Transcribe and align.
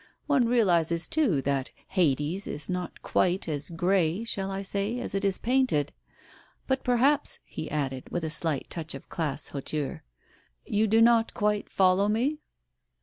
One 0.25 0.47
realizes, 0.47 1.05
too, 1.05 1.43
that 1.43 1.69
Hades 1.89 2.47
is 2.47 2.67
not 2.71 3.03
quite 3.03 3.47
as 3.47 3.69
grey, 3.69 4.23
shall 4.23 4.49
I 4.49 4.63
say, 4.63 4.97
as 4.99 5.13
it 5.13 5.23
is 5.23 5.37
painted! 5.37 5.93
But 6.65 6.83
perhaps," 6.83 7.39
he 7.45 7.69
added, 7.69 8.09
with 8.09 8.23
a 8.23 8.31
slight 8.31 8.67
touch 8.71 8.95
of 8.95 9.09
class 9.09 9.49
hauteur, 9.49 10.01
"you 10.65 10.87
do 10.87 11.03
not 11.03 11.35
quite 11.35 11.69
foHow 11.69 12.09
me 12.09 12.39